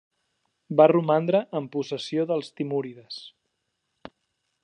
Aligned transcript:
Va 0.79 0.87
romandre 0.91 1.41
en 1.59 1.67
possessió 1.75 2.25
dels 2.33 2.51
timúrides. 2.61 3.21